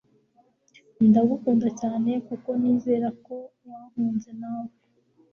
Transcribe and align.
Ndagukunda 1.07 1.67
cyane 1.81 2.11
kuko 2.27 2.49
nizera 2.59 3.07
ko 3.25 3.35
wankunze 3.67 4.29
nawe 4.41 4.73